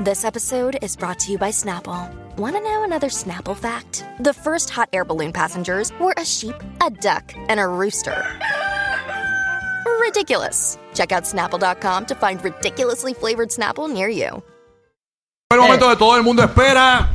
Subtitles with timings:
[0.00, 2.08] This episode is brought to you by Snapple.
[2.38, 4.02] Want to know another Snapple fact?
[4.20, 8.16] The first hot air balloon passengers were a sheep, a duck, and a rooster.
[10.00, 10.78] Ridiculous.
[10.94, 14.42] Check out snapple.com to find ridiculously flavored Snapple near you.
[15.50, 17.10] El momento de todo el mundo espera.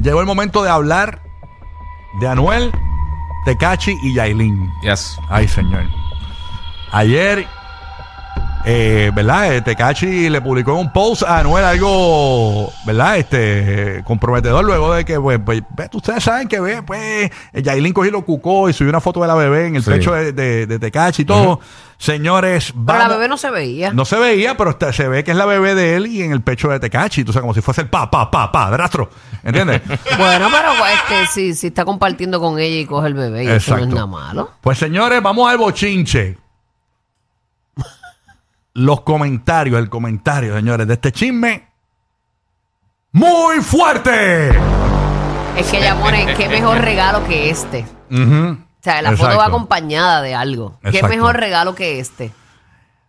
[0.00, 1.20] Llegó el momento de hablar
[2.20, 2.70] de Anuel,
[3.46, 4.70] Tecachi y Yailin.
[4.84, 5.18] Yes.
[5.28, 5.88] Ay, señor.
[6.92, 7.48] Ayer,
[8.70, 9.54] eh, ¿verdad?
[9.54, 13.16] Eh, Tecachi le publicó en un post a Anuel algo, ¿verdad?
[13.16, 17.94] Este, comprometedor luego de que, pues, pues, ve, ustedes saben que, ve, pues, eh, Yailin
[17.94, 19.90] cogió y lo cucó y subió una foto de la bebé en el Sí.
[19.90, 21.60] pecho de, de, de Tecachi y todo.
[21.96, 23.92] Señores, Pero la vamos- bebé no se veía.
[23.92, 26.32] no se veía, pero está- se ve que es la bebé de él y en
[26.32, 27.24] el pecho de Tecachi.
[27.24, 29.08] Tú sabes, como si fuese el pa, pa, pa, padrastro.
[29.42, 29.80] ¿Entiendes?
[30.18, 33.76] Bueno, pero este, si, si está compartiendo con ella y coge el bebé, y eso
[33.78, 34.50] no es nada malo.
[34.60, 36.36] Pues señores, vamos al bochinche.
[38.78, 41.66] Los comentarios, el comentario, señores, de este chisme.
[43.10, 44.50] ¡Muy fuerte!
[45.56, 47.84] Es que ella pone, qué mejor regalo que este.
[48.08, 49.38] O sea, la foto Exacto.
[49.38, 50.78] va acompañada de algo.
[50.82, 51.08] Qué Exacto.
[51.08, 52.32] mejor regalo que este.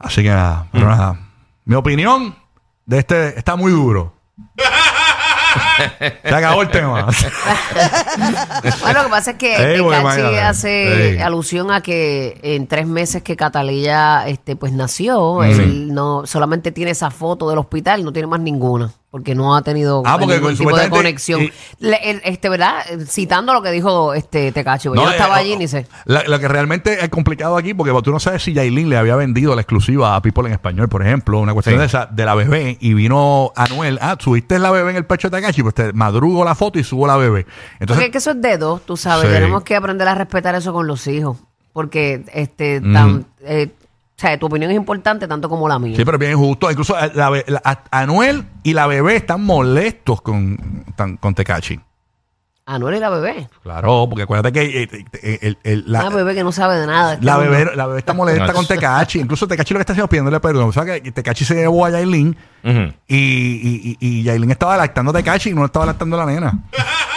[0.00, 1.20] Así que nada, pero nada.
[1.64, 2.34] Mi opinión
[2.84, 4.14] de este está muy duro.
[6.22, 7.06] Se acabó el tema.
[8.82, 10.40] Bueno, lo que pasa es que Ey, bueno, imagínate.
[10.40, 11.18] hace Ey.
[11.18, 16.90] alusión a que en tres meses que Catalina este, pues nació, él no solamente tiene
[16.92, 20.56] esa foto del hospital, no tiene más ninguna, porque no ha tenido Ah, porque ningún
[20.56, 21.42] tipo de conexión.
[21.42, 22.82] y- Le- el- este, ¿verdad?
[23.06, 25.86] Citando lo que dijo este Tecachi, porque yo no eh, estaba allí ni sé.
[26.06, 29.54] lo que realmente es complicado aquí, porque tú no sabes si Yailin le había vendido
[29.54, 31.80] la exclusiva a People en Español, por ejemplo, una cuestión Sí.
[31.80, 35.28] de, esa, de la bebé, y vino Anuel, ah, subiste la bebé en el pecho
[35.28, 37.44] de Takashi, pues te madrugo la foto y subo la bebé.
[37.44, 39.26] Porque Entonces, es que eso es de dos, tú sabes.
[39.28, 39.34] Sí.
[39.34, 41.36] Tenemos que aprender a respetar eso con los hijos.
[41.74, 42.92] Porque este, Mm.
[42.94, 43.68] tan, eh,
[44.22, 45.96] sea, tu opinión es importante tanto como la mía.
[45.96, 46.70] sí, pero bien injusto.
[46.70, 51.78] Incluso eh, la la- Anuel y la bebé están molestos con, tan- con Tekachi.
[52.64, 53.48] Anuel y la bebé.
[53.64, 54.88] Claro, porque acuérdate que eh,
[55.22, 57.18] eh, el- el- la, Una bebé que no sabe de nada.
[57.20, 59.18] La bebé, la bebé está molesta No, con Tecachi.
[59.18, 60.68] Incluso Tecachi lo que está haciendo es pidiéndole perdón.
[60.68, 62.92] O sea que Tecachi se llevó a Yailin Ujú.
[63.08, 66.32] y, y, y, y Yailin estaba lactando a Tecachi y no estaba lactando a la
[66.32, 66.58] nena.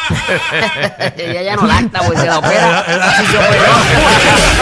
[1.17, 2.79] Ella ya no lacta, pues se la opera.
[2.79, 3.71] Así se operó.